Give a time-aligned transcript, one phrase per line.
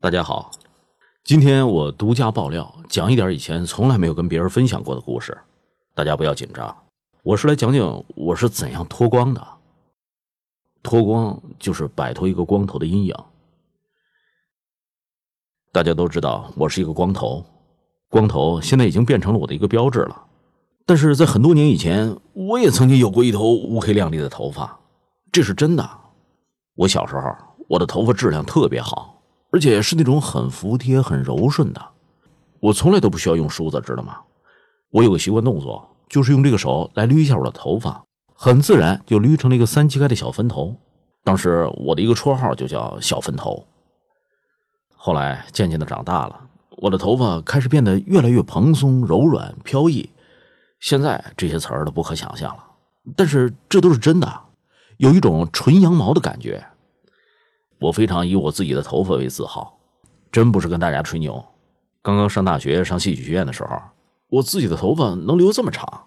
[0.00, 0.52] 大家好，
[1.24, 5.36] 今天我独家爆料，讲一点以前从来没有跟别人分享过的故事。
[5.92, 6.84] 大家不要紧张，
[7.24, 9.44] 我是来讲讲我是怎样脱光的。
[10.84, 13.14] 脱光就是摆脱一个光头的阴影。
[15.72, 17.44] 大家都知道我是一个光头，
[18.08, 20.26] 光头现在已经变成了我的一个标志了。
[20.86, 24.78] 但是在很多年以前，我也曾经有过一头乌黑亮丽的头发，
[25.32, 25.90] 这是真的。
[26.76, 27.34] 我小时候，
[27.68, 29.17] 我的头发质量特别好。
[29.50, 31.82] 而且是那种很服帖、很柔顺的，
[32.60, 34.18] 我从来都不需要用梳子，知道吗？
[34.90, 38.02] 我有个习惯动作，就是用这个手来捋一下我的头发，
[38.34, 40.76] 很自然就捋成了一个三七开的小分头。
[41.24, 43.66] 当时我的一个绰号就叫“小分头”。
[44.96, 46.40] 后来渐渐的长大了，
[46.78, 50.08] 我的头发开始变得越来越蓬松、柔软、飘逸。
[50.80, 52.64] 现在这些词儿都不可想象了，
[53.16, 54.40] 但是这都是真的，
[54.96, 56.64] 有一种纯羊毛的感觉。
[57.78, 59.78] 我非常以我自己的头发为自豪，
[60.32, 61.44] 真不是跟大家吹牛。
[62.02, 63.80] 刚刚上大学上戏剧学院的时候，
[64.28, 66.06] 我自己的头发能留这么长，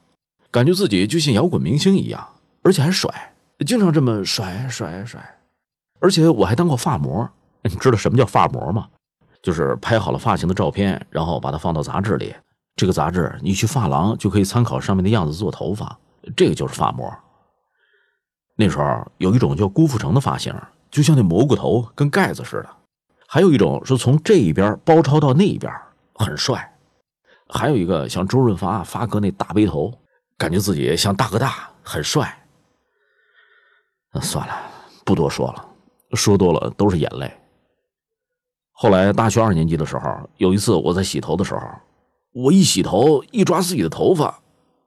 [0.49, 2.27] 感觉自己就像摇滚明星一样，
[2.63, 3.33] 而且还甩，
[3.65, 5.39] 经常这么甩甩甩。
[5.99, 7.29] 而且我还当过发模，
[7.63, 8.87] 你知道什么叫发模吗？
[9.43, 12.35] 就是拍好了发型的照片，然后把它放到杂志里，
[12.75, 15.97] 这个杂志你去发廊就可以参考上面的样子做头发，
[16.35, 17.11] 这个就是发模。
[18.55, 20.53] 那时候有一种叫郭富城的发型。
[20.91, 22.69] 就像那蘑菇头跟盖子似的，
[23.25, 25.73] 还有一种是从这一边包抄到那一边，
[26.13, 26.57] 很帅；
[27.47, 29.91] 还有一个像周润发发哥那大背头，
[30.37, 32.37] 感觉自己像大哥大，很帅。
[34.13, 34.53] 那算了，
[35.05, 35.65] 不多说了，
[36.11, 37.31] 说多了都是眼泪。
[38.73, 41.61] 后来大学二年级的时候，有一次我在洗头的时候，
[42.33, 44.41] 我一洗头一抓自己的头发，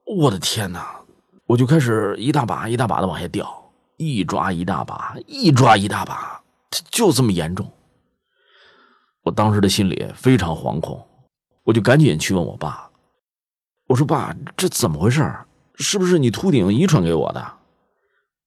[0.04, 1.00] 我的天哪，
[1.46, 3.63] 我就开始一大把一大把的往下掉。
[3.96, 6.42] 一抓一大把，一抓一大把，
[6.90, 7.70] 就这么严重。
[9.22, 11.06] 我当时的心里非常惶恐，
[11.62, 12.90] 我就赶紧去问我爸
[13.88, 15.34] ：“我说爸，这怎么回事？
[15.76, 17.52] 是不是你秃顶遗传给我的？”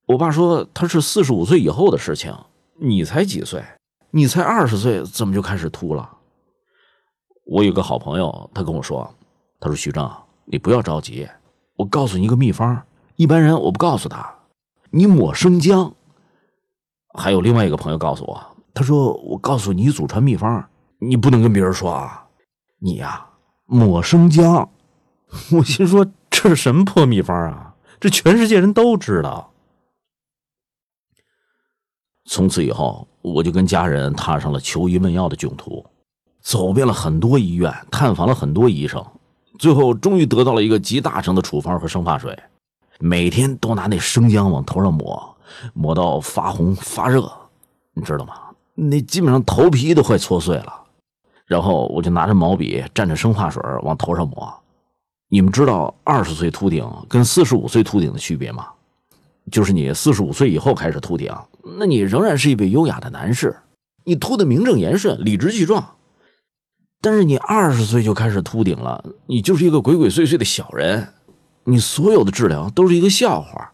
[0.06, 2.34] 我爸说：“他是四十五岁以后的事情，
[2.79, 3.64] 你才几岁？
[4.12, 6.18] 你才二十岁，怎么就开始秃了？”
[7.46, 9.09] 我有个好朋友，他跟我说
[9.59, 10.09] ：“他说徐正，
[10.46, 11.28] 你不要着急，
[11.75, 12.85] 我告诉你一个秘方，
[13.16, 14.31] 一般人我不告诉他。”
[14.92, 15.94] 你抹生姜，
[17.14, 22.28] 还有另外一个朋友告诉我，他说：“我告诉你祖传秘方，你不能跟别人说啊。”
[22.80, 23.26] 你呀，
[23.66, 24.70] 抹生姜。
[25.52, 27.76] 我心说这是什么破秘方啊？
[28.00, 29.52] 这全世界人都知道。
[32.30, 35.86] 从此以后，我就跟家人踏上了求医问药的囧途，
[36.42, 39.03] 走遍了很多医院，探访了很多医生，
[39.58, 42.38] 最后终于得到了一个集大成的处方和生发水。
[43.00, 45.35] 每天都拿那生姜往头上抹，
[45.74, 47.31] 抹到发红发热，
[47.94, 48.35] 你知道吗？
[48.75, 50.74] 那基本上头皮都快搓碎了。
[51.46, 54.53] 然后我就拿着毛笔蘸着生发水往头上抹。
[55.30, 58.68] 你们知道二十岁秃顶跟四十五岁秃顶的区别吗？
[59.50, 61.34] 就是你四十五岁以后开始秃顶，
[61.78, 63.56] 那你仍然是一位优雅的男士，
[64.03, 65.96] 你秃的名正言顺、理直气壮。
[67.00, 71.14] 但是你二十岁就开始秃顶了，你就是一个鬼鬼祟祟的小人。
[71.69, 73.69] 你所有的治疗都是一个笑话。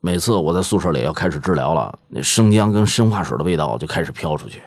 [0.00, 4.62] 每次我在宿舍里要开始治疗了，那生姜跟生化水的味道就开始飘出去，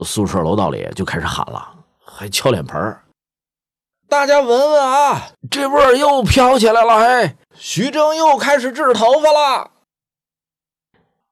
[0.00, 1.66] 宿舍楼道里就开始喊了，
[2.04, 2.94] 还敲脸盆
[4.06, 7.00] 大家闻闻啊，这味儿又飘起来了！
[7.00, 9.70] 嘿，徐峥又开始治头发了。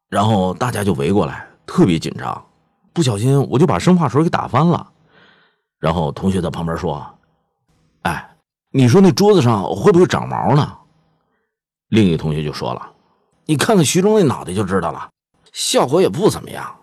[0.08, 2.46] 然后大家就围过来，特别紧张。
[2.94, 4.90] 不小心我就把生化水给打翻了。
[5.78, 7.06] 然后同学在旁边说：“。”
[8.72, 10.78] 你说那桌子上会不会长毛呢？
[11.88, 12.92] 另一个同学就说了
[13.46, 15.10] ：“你看看徐忠那脑袋就知道了，
[15.52, 16.76] 效果也不怎么样。”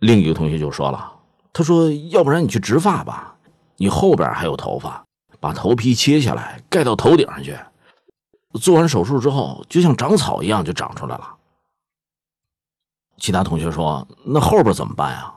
[0.00, 1.12] 另一个同学就说了
[1.52, 3.36] ：“他说，要不然你去植发吧，
[3.76, 5.04] 你后边还有头发，
[5.38, 7.58] 把头皮切下来盖到头顶上去，
[8.58, 11.36] 做完手术之后就像长草一样就长出来了。”
[13.20, 15.34] 其他同学说：“那后边怎么办呀？”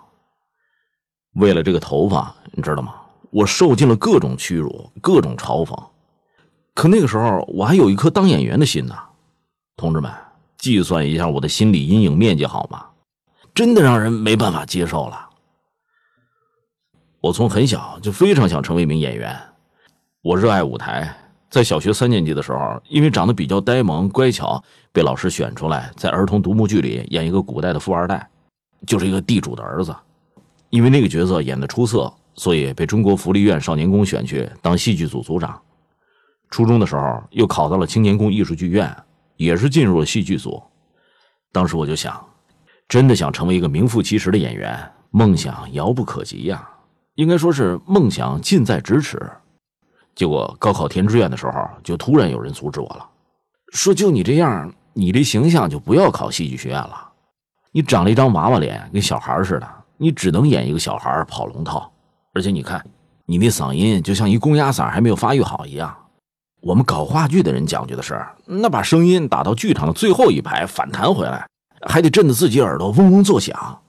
[1.36, 2.96] 为了这个头发，你知道吗？
[3.34, 5.76] 我受尽了各种屈辱，各种嘲讽，
[6.76, 8.96] 可那个时候我还有一颗当演员的心呢。
[9.76, 10.12] 同志们，
[10.56, 12.86] 计算一下我的心理阴影面积好吗？
[13.56, 15.30] 真的让人没办法接受了。
[17.22, 19.36] 我从很小就非常想成为一名演员，
[20.22, 21.12] 我热爱舞台。
[21.50, 28.30] 在小学三年级的时候，因为长得比较呆萌乖巧，被老师选出来在儿童独幕剧里演一个古代的富二代，
[28.86, 29.96] 就是一个地主的儿子。
[30.70, 32.14] 因为那个角色演的出色。
[32.36, 35.62] 所以被中国福利院少年宫选去当戏剧组组长。
[36.50, 38.96] 初中的时候又考到了青年宫艺术剧院，
[39.38, 40.62] 也是进入了戏剧组。
[41.52, 42.24] 当时我就想，
[42.88, 46.68] 真的想成为一个名副其实的演员，梦想遥不可及呀，
[47.16, 49.20] 应该说是梦想近在咫尺。
[50.16, 53.08] 结果高考填志愿的时候，就突然有人阻止我了，
[53.72, 57.10] 说就你这样，你这形象就不要考戏剧学院了。
[57.72, 61.93] 你长了一张娃娃脸，跟小孩似的，你只能演一个小孩跑龙套。
[62.34, 62.86] 而且你看，
[63.26, 65.96] 你那嗓音就像一公鸭嗓还没有发育好一样。
[66.62, 71.48] 我们搞话剧的人讲究的是，那把声音打到剧场的最后一排反弹回来，
[71.88, 73.82] 还得震得自己耳朵嗡嗡作响。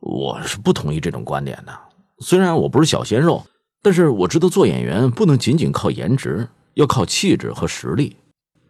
[0.00, 1.78] 我是不同意这种观点的。
[2.18, 3.44] 虽然我不是小鲜肉，
[3.82, 8.16] 但是我知道做演员不能仅仅靠颜值，要靠气质和实力。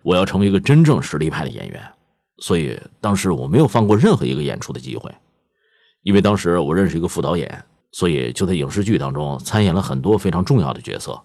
[0.02, 1.82] 我要成为一个真正实力派的演员。
[2.38, 5.12] 所以当时我没有放过任何一个演出的机会，
[6.02, 7.64] 因为当时我认识一个副导演，
[7.94, 11.22] 所以就在影视剧当中参演了很多非常重要的角色。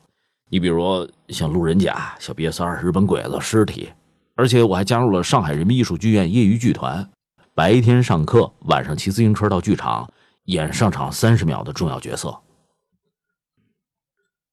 [0.51, 3.89] 你比如像路人甲、小瘪三、日本鬼子、尸体，
[4.36, 7.10] 而且我还加入了上海人民艺术剧院业余剧团，
[7.56, 10.07] 白天上课，晚上骑自行车到剧场
[10.44, 12.39] 演上场三十秒的重要角色。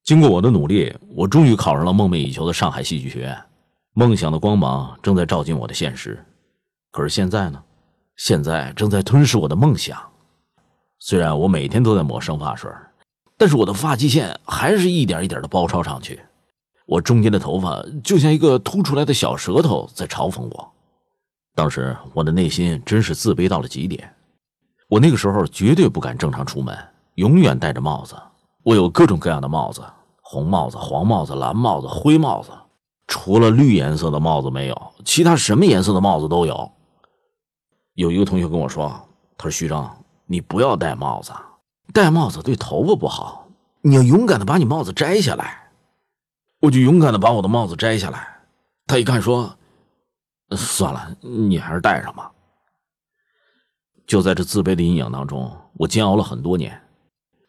[0.02, 3.38] 经过我的努力，我终于考上了梦寐以求的上海戏剧学院，
[3.92, 6.18] 梦想的光芒正在照进我的现实。
[6.90, 7.62] 可是现在呢？
[8.16, 10.00] 现在正在吞噬我的梦想。
[11.08, 12.68] 虽然我每天都在抹生发水，
[13.38, 16.20] 但是我的发际线还是一点一点的包抄上去。
[16.84, 20.72] 我中间的头发就像一个凸出来的小舌头在嘲讽我。
[21.54, 24.12] 当时我的内心真是自卑到了极点。
[24.88, 26.76] 我那个时候绝对不敢正常出门，
[27.14, 28.16] 永远戴着帽子。
[28.64, 29.84] 我有各种各样的帽子：
[30.22, 32.50] 红帽子、黄帽子、蓝帽子、灰帽子，
[33.06, 36.68] 除了绿颜色的帽子没有，其他什么颜色的帽子都有。
[37.94, 38.88] 有一个同学跟我说
[39.38, 39.88] ：“他说徐峥，
[40.26, 41.32] 你不要戴帽子，
[41.92, 43.48] 戴帽子对头发不好。
[43.80, 45.70] 你要勇敢的把你帽子摘下来。”
[46.60, 48.26] 我就勇敢的把我的帽子摘下来。
[48.86, 49.56] 他一看说
[50.56, 52.32] ：“算了，你还是戴上吧。”
[54.06, 56.80] 就在这自卑的阴影当中，我煎熬了很多年，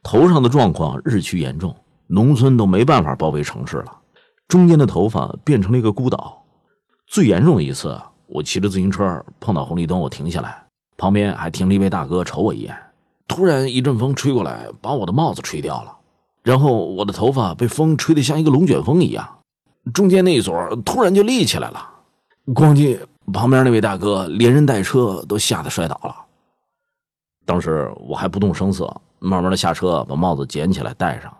[0.03, 1.75] 头上的状况日趋严重，
[2.07, 4.01] 农村都没办法包围城市了，
[4.47, 6.43] 中间的头发变成了一个孤岛。
[7.07, 7.99] 最严重的一次。
[8.29, 10.66] 我骑着自行车碰到红绿灯，我停下来，
[10.97, 12.75] 旁边还停了一位大哥，瞅我一眼。
[13.27, 15.95] 突然一阵风吹过来，把我的帽子吹掉了，
[16.43, 19.39] 然后我的头发被风吹得像一个龙卷风一样，
[19.93, 20.53] 中间那一撮
[20.83, 21.89] 突然就立起来了。
[22.47, 22.99] 咣叽，
[23.31, 26.15] 旁边那位大哥连人带车都吓得摔倒了。
[27.45, 28.85] 当时我还不动声色，
[29.19, 31.31] 慢慢的下车，把帽子捡起来戴上，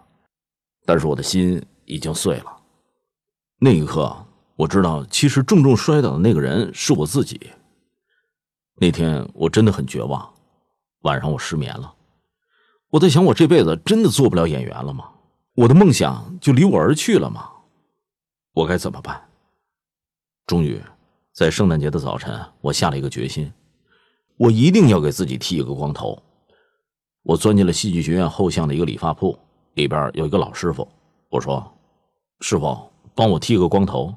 [0.86, 2.57] 但是我的心已经碎了。
[3.59, 4.15] 那一刻。
[4.57, 7.39] 我知道，其实重重摔倒的那个人是我自己。
[8.79, 10.31] 那天我真的很绝望，
[11.01, 11.94] 晚上我失眠了。
[12.89, 15.09] 我在想，我这辈子真的做不了演员了吗？
[15.56, 17.50] 我的梦想就离我而去了吗？
[18.53, 19.19] 我该怎么办？
[20.45, 20.79] 终于，
[21.33, 23.51] 在圣诞节的早晨，我下了一个决心：
[24.38, 26.21] 我一定要给自己剃一个光头。
[27.23, 29.38] 我钻进了戏剧学院后巷的一个理发铺，
[29.73, 30.88] 里边有一个老师傅。
[31.30, 31.69] 我说
[32.39, 34.13] ：“师傅，帮我剃个光头。”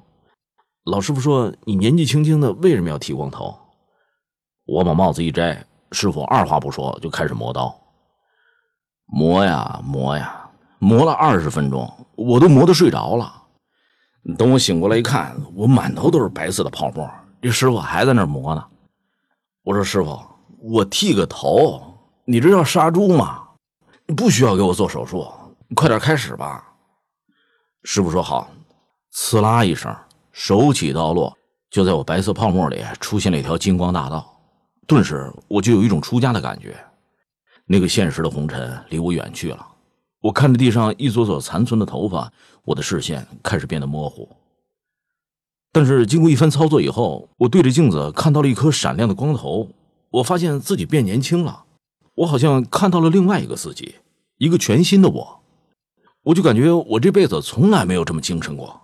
[0.85, 3.59] 老师傅说：“你年纪轻轻的，为什么要剃光头？”
[4.71, 7.77] 我把帽子一摘，师傅二话不说就开始磨刀。
[9.07, 13.35] 磨呀磨呀，磨了二十分钟，我都磨得睡着了。
[14.39, 17.11] 等我醒过来一看，我满头都是白色的泡沫。
[17.43, 18.65] 这师傅还在那磨呢。
[19.65, 20.17] 我说：“师傅，
[20.61, 21.83] 我剃个头，
[22.25, 23.43] 你这要杀猪吗？
[24.17, 25.27] 不需要给我做手术，
[25.75, 26.65] 快点开始吧。”
[27.83, 28.49] 师傅说：“好。”
[29.11, 29.93] 刺啦一声。
[30.31, 31.37] 手起刀落，
[31.71, 34.40] 就在我白色泡沫里出现了一条金光大道，
[34.91, 36.77] 顿时我就有一种出家的感觉。
[37.65, 39.65] 那个现实的红尘离我远去了，
[40.21, 42.33] 我看着地上一撮撮残存的头发，
[42.65, 44.29] 我的视线开始变得模糊。
[45.71, 49.69] 但是经过一番操作以后，我对着镜子看到了一颗闪亮的光头，
[50.11, 51.63] 我发现自己变年轻了，
[52.17, 53.95] 我好像看到了另外一个自己，
[54.39, 55.41] 一个全新的我，
[56.25, 58.81] 我就感觉我这辈子从来没有这么精神过。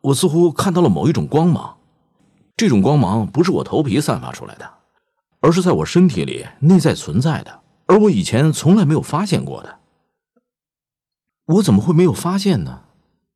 [0.00, 1.76] 我似乎看到了某一种光芒，
[2.56, 4.68] 这种光芒不是我头皮散发出来的，
[5.46, 9.78] 而是在我身体里内在存在的，而我以前从来没有发现过的。
[11.44, 12.80] 我怎么会没有发现呢？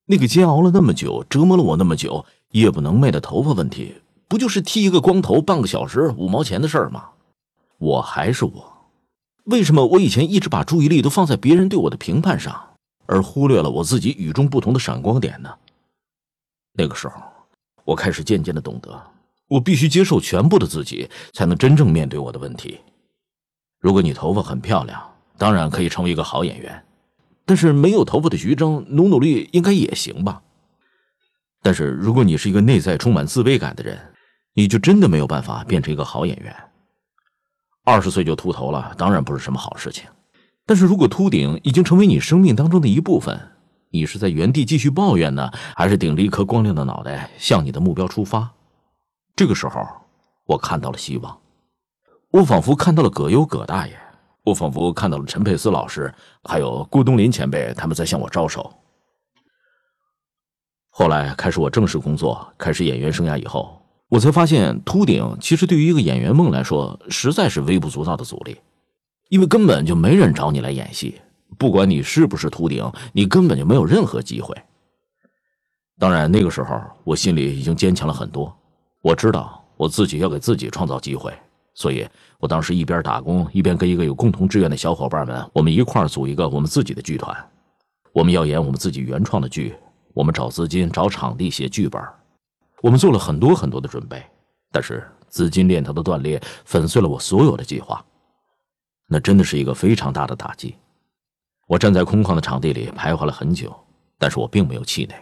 [0.06, 7.10] 那个煎熬了那么久、折磨了我那么久、夜不能寐的头发问题，不就是剃一个光头半个小时五毛钱的事儿吗？
[7.78, 8.72] 我还是我，
[9.44, 12.60] 为什么我以前一直把注意力都放在别人对我的评判上，
[13.06, 15.54] 而忽略了我自己与众不同的闪光点呢？
[16.72, 17.22] 那个时候，
[17.84, 19.00] 我开始渐渐的懂得，
[19.50, 22.78] 我必须接受全部的自己，才能真正面对我的问题。
[23.80, 25.02] 如果你头发很漂亮，
[25.36, 26.84] 当然可以成为一个好演员，
[27.44, 30.40] 但是没有头发的徐峥，努努力应该也行吧。
[31.62, 33.98] 但是如果你是一个内在充满自卑感的人，
[34.54, 36.54] 你就真的没有办法变成一个好演员，
[37.84, 40.04] 二十岁就秃头了，当然不是什么好事情。
[40.64, 43.40] 但是如果秃顶已经成为你生命当中的一部分，
[43.90, 48.52] 你是在原地继续抱怨呢，还是顶着一颗光亮的脑袋向你的目标出发？
[49.40, 49.80] 这个时候，
[50.44, 51.40] 我看到了希望，
[52.30, 53.96] 我仿佛看到了葛优葛大爷，
[54.44, 56.12] 我仿佛看到了陈佩斯老师，
[56.44, 58.70] 还有郭冬临前辈，他们在向我招手。
[60.90, 63.80] 后来开始我正式工作，开始演员生涯以后，
[64.10, 68.60] 我才发现秃顶其实对于一个演员梦来说，实在是微不足道的阻力，
[69.30, 71.18] 因为根本就没人找你来演戏。
[71.56, 74.54] 不管你是不是秃顶，你根本就没有任何机会。
[75.98, 78.54] 当然，那个时候我心里已经坚强了很多。
[79.02, 81.32] 我知道我自己要给自己创造机会，
[81.74, 82.06] 所以
[82.38, 87.34] 我当时一边打工，一边跟一个有共同志愿的小伙伴们，我们一块组一个我们自己的剧团。
[88.12, 89.74] 我们要演我们自己原创的剧，
[90.12, 92.02] 我们找资金、找场地、写剧本。
[92.82, 94.22] 我们做了很多很多的准备，
[94.72, 98.04] 但是资金链条的断裂粉碎了我所有的计划。
[99.06, 100.74] 那真的是一个非常大的打击。
[101.66, 103.74] 我站在空旷的场地里徘徊了很久，
[104.18, 105.14] 但是我并没有气馁，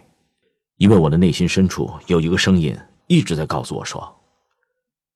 [0.79, 2.77] 因为我的内心深处有一个声音
[3.09, 4.17] 一直在告诉我说：“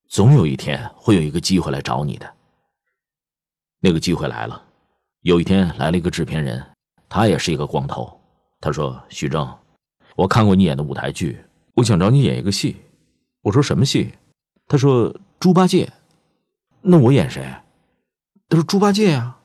[0.09, 2.35] 总有一天会有一个机会来找你的。”
[3.81, 4.65] 那个机会来了，
[5.21, 6.65] 有一天来了一个制片人，
[7.09, 8.19] 他也是一个光头。
[8.61, 9.47] 他说：“徐峥，
[10.17, 11.45] 我看过你演的舞台剧，
[11.75, 12.77] 我想找你演一个戏。”
[13.43, 14.15] 我说：“什么戏？”
[14.67, 15.93] 他说：“猪八戒。”
[16.81, 17.45] 那我演谁？
[18.49, 19.37] 他说：“猪八戒呀。”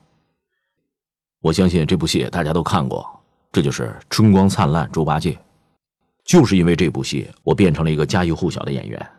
[1.42, 5.32] 我相信这部戏大家都看过，这就是《春光灿烂猪八戒》。
[6.28, 9.10] 就是因为这部戏，我变成了一个家喻户晓的演员。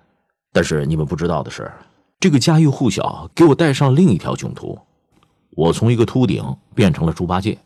[0.52, 1.72] 但是你们不知道的是，
[2.20, 4.78] 这个家喻户晓给我带上另一条囧途，
[5.50, 7.58] 我从一个秃顶变成了猪八戒。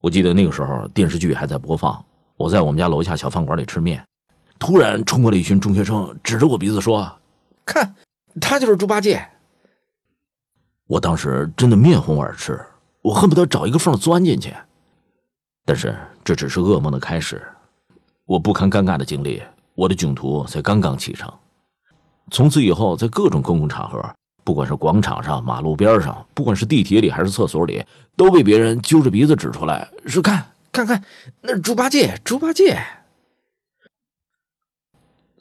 [0.00, 2.04] 我记得那个时候电视剧还在播放，
[2.36, 4.06] 我在我们家楼下小饭馆里吃面，
[4.60, 7.10] 突然冲过来一群中学生，指着我鼻子说
[7.66, 7.96] ：“看，
[8.40, 9.26] 他就是猪八戒。”
[10.86, 12.64] 我当时真的面红耳赤。
[13.02, 14.54] 我恨不得找一个缝钻进去，
[15.66, 17.42] 但是这只是噩梦的开始。
[18.26, 19.42] 我不堪尴尬的经历，
[19.74, 21.30] 我的囧途才刚刚启程。
[22.30, 24.02] 从此以后，在各种公共场合，
[24.42, 27.84] 不管是广场上、马路边上，不管是地铁里还是厕所里，
[28.16, 31.04] 都被别人揪着鼻子指出来，说：“看，看看，
[31.42, 32.78] 那是猪八戒，猪八戒。”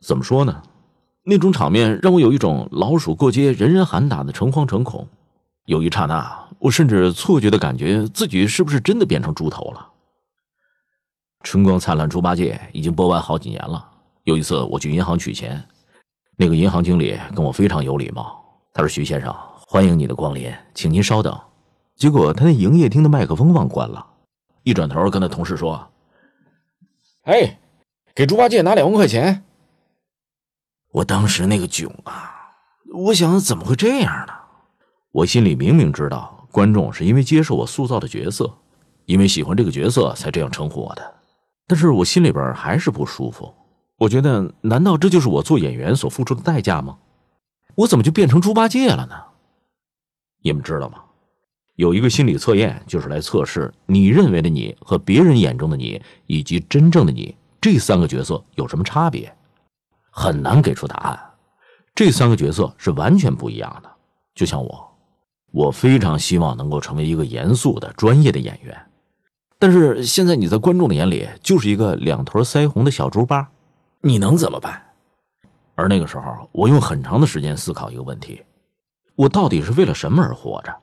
[0.01, 0.61] 怎么说呢？
[1.23, 5.07] 那种场面让我有一种老鼠过街，人人喊打的诚惶诚恐。
[5.65, 6.43] 有一刹那。
[6.59, 9.85] 我甚至错觉的感觉自己是不是真的变成猪头了？
[11.43, 13.85] 春光灿烂猪八戒已经播完好几年了。
[14.23, 15.61] 有一次我去银行取钱，
[16.37, 19.35] 那个银行经理跟我非常有礼貌，他说：“徐先生，
[19.67, 21.37] 欢迎你的光临，请您稍等。”
[21.95, 24.03] 结果他那营业厅的麦克风忘关了，
[24.63, 25.89] 一转头跟他同事说
[27.23, 27.59] ：“哎，
[28.15, 29.43] 给猪八戒拿两万块钱。”
[30.91, 32.31] 我当时那个囧啊，
[32.93, 34.33] 我想怎么会这样呢？
[35.11, 36.47] 我心里明明知道。
[36.51, 38.51] 观众是因为接受我塑造的角色，
[39.05, 41.13] 因为喜欢这个角色才这样称呼我的，
[41.73, 43.51] 但是我心里边还是不舒服。
[43.97, 46.99] 我觉得，难道这就是我做演员所付出的代价吗？
[47.73, 49.15] 我怎么就变成猪八戒了呢？
[50.43, 50.99] 你们知道吗？
[51.73, 59.35] 有一个心理测验，就是来测试你认为的你和别人眼中的你以及真正的你这三个角色有什么差别？
[60.11, 61.19] 很难给出答案。
[61.95, 63.91] 这三个角色是完全不一样的，
[64.35, 64.91] 就像我。
[65.51, 68.79] 我非常希望能够成为一个严肃的、专业的演员，
[69.63, 73.49] 但是现在你在观众的眼里就是一个两头腮红的小猪八，
[74.01, 74.83] 你能怎么办？
[75.75, 78.43] 而那个时候，我用很长的时间思考一个问题：
[79.15, 80.75] 我到底是为了什么而活着？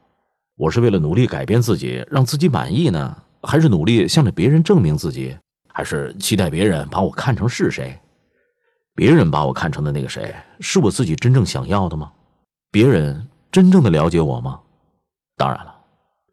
[0.57, 5.37] 我是为了努力改变自己，让自己满意呢，还是努力向着别人证明自己，
[5.69, 8.01] 还是期待别人把我看成是谁？
[8.95, 12.11] 别人把我看成的那个谁，是我自己真正想要的吗？
[12.71, 13.29] 别人。
[13.53, 14.59] 真正的了解我吗？
[15.37, 15.75] 当然了，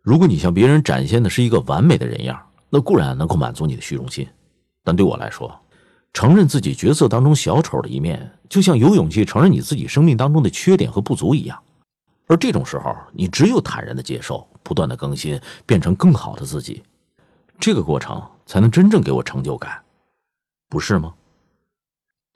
[0.08, 4.26] 如果你向别人展现的是一个完美的人样，那固然能够满足你的虚荣心。
[4.82, 5.54] 但对我来说，
[6.14, 11.62] 承认自己角色当中小丑的一面，就像有勇气承认你自己生命当中的缺点和不足一样。
[12.28, 16.82] 而这种时候，你只有坦然的接受，不断的更新，变成更好的自己，
[17.60, 19.78] 这个过程才能真正给我成就感，
[20.70, 21.14] 不是吗？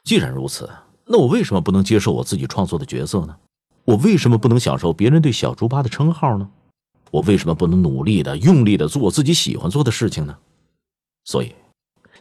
[0.04, 0.70] 既然如此，
[1.06, 3.38] 那我为什么不能接受我自己创作的角色呢？
[3.86, 6.50] 我为什么不能享受别人对小猪八的称号呢？
[7.12, 10.36] 我为什么不能努力的、用力的做我自己喜欢做的事情呢？
[11.26, 11.54] 所以，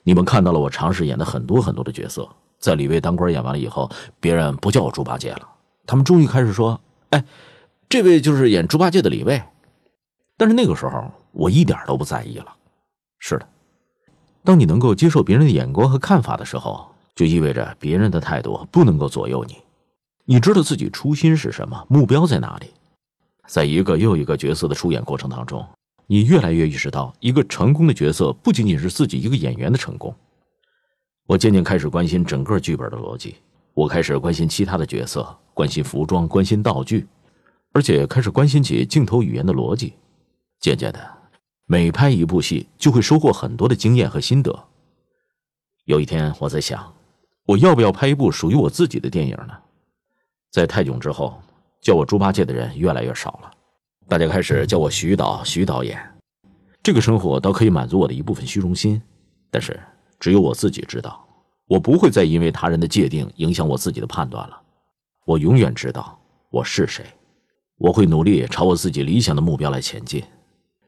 [0.03, 2.29] 你们看到了我尝试演的很多很多的角色。
[2.59, 5.49] 在李卫当官演完了以后，别人不叫我猪八戒了，
[5.87, 6.79] 他们终于开始说
[7.09, 7.25] ：“哎，
[7.89, 9.43] 这位就是演猪八戒的李卫。”
[10.37, 12.55] 但是那个时候，我一点都不在意了。
[13.19, 13.49] 是的，
[14.45, 19.57] 当你能够接受别人的眼光和看法的时候，就意味着别人的态度不能够左右你。
[20.27, 22.71] 你知道自己初心是什么，目标在哪里。
[23.51, 25.67] 在一个又一个角色的出演过程当中，
[26.07, 30.15] 你越来越意识到，一个成功的角色不仅仅是自己一个演员的成功。
[31.27, 33.35] 我渐渐开始关心整个剧本的逻辑，
[33.75, 37.09] 我开始关心其他的角色，关心服装，关心道具，
[37.73, 39.95] 而且开始关心起镜头语言的逻辑。
[40.61, 41.01] 渐渐的，
[41.67, 44.57] 每拍一部戏，就会收获很多的经验和心得。
[45.87, 46.95] 有一天，我在想，
[47.47, 49.59] 我要不要拍一部属于我自己的电影呢？
[50.53, 51.43] 在泰囧之后。
[51.81, 53.51] 叫我猪八戒的人越来越少了，
[54.07, 55.99] 大家开始叫我徐导、徐导演。
[56.83, 59.01] 这个生活倒可以满足我的一部分虚荣心，
[59.51, 59.79] 但是
[60.19, 61.27] 只有我自己知道，
[61.67, 64.61] 我不会再因为他人的界定影响我自己的判断了。
[65.27, 66.19] 我永远知道
[66.51, 67.05] 我是谁，
[67.77, 70.23] 我会努力朝我自己理想的目标来前进。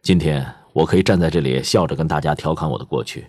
[0.02, 3.26] 今天我可以站在这里笑着跟大家调侃我的过去，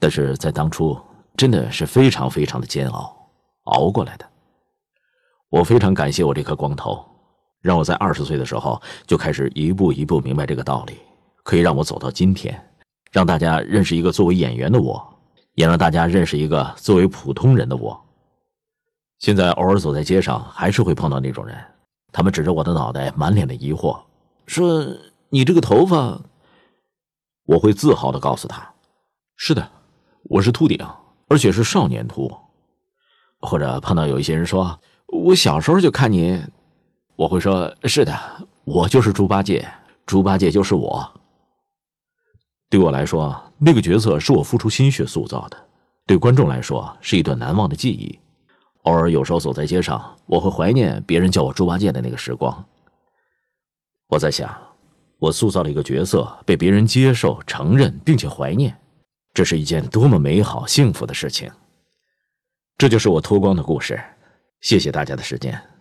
[0.00, 0.98] 但是在当初
[1.36, 3.14] 真的是非常非常的煎熬，
[3.64, 4.28] 熬过来的。
[5.50, 7.04] 我非常感谢我这颗光头，
[7.60, 10.98] 让我在二十岁的时候就开始一步一步明白这个道理，
[11.44, 12.60] 可以让我走到今天，
[13.12, 15.00] 让大家认识一个作为演员的我，
[15.54, 17.98] 也让大家认识一个作为普通人的我。
[19.20, 21.56] 现在偶尔走在街上，还是会碰到那种人，
[22.10, 23.98] 他们指着我的脑袋，满脸的疑惑，
[24.46, 24.84] 说
[25.30, 26.20] ：“你这个头发。”
[27.46, 28.74] 我会自豪的告诉他
[29.36, 29.70] ：“是的，
[30.24, 30.78] 我是秃顶，
[31.28, 32.34] 而且是少年秃。”
[33.40, 34.78] 或者碰到有一些人说。
[35.06, 36.42] 我小时候就看你，
[37.16, 38.18] 我会说：“是的，
[38.64, 39.66] 我就是猪八戒，
[40.06, 41.20] 猪八戒就是我。”
[42.68, 45.56] 对我来说，那个角色是我付出心血塑造的；
[46.06, 48.18] 对观众来说，是一段难忘的记忆。
[48.82, 52.64] 偶尔，有时候走在街上，我会怀念别人叫我猪八戒的那个时光。
[54.08, 54.52] 我在想，
[55.18, 58.76] 我塑造了一个角色，被别人接受、承认，并且怀念，
[59.32, 61.50] 这是一件多么美好、幸福的事情。
[62.76, 64.02] 这就是我脱光的故事。
[64.64, 65.73] 谢谢大家的时间。